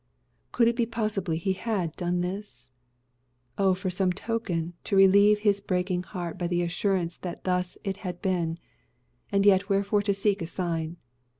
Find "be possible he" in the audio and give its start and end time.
0.75-1.53